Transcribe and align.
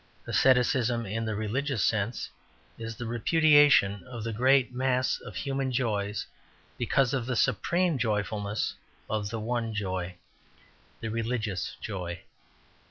Asceticism, 0.25 1.05
in 1.05 1.25
the 1.25 1.35
religious 1.35 1.83
sense, 1.83 2.31
is 2.79 2.95
the 2.95 3.05
repudiation 3.05 4.03
of 4.07 4.23
the 4.23 4.33
great 4.33 4.73
mass 4.73 5.19
of 5.19 5.35
human 5.35 5.71
joys 5.71 6.25
because 6.75 7.13
of 7.13 7.27
the 7.27 7.35
supreme 7.35 7.99
joyfulness 7.99 8.73
of 9.07 9.29
the 9.29 9.39
one 9.39 9.75
joy, 9.75 10.15
the 11.01 11.09
religious 11.11 11.77
joy. 11.81 12.21